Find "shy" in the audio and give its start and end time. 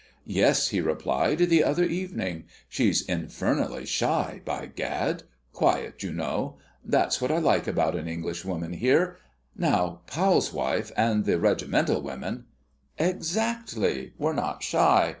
3.85-4.41, 14.63-15.09